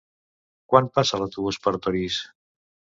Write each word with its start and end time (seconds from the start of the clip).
Quan 0.73 0.89
passa 0.97 1.21
l'autobús 1.21 1.61
per 1.67 1.77
Torís? 1.87 2.23